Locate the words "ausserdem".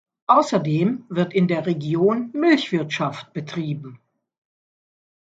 0.25-1.05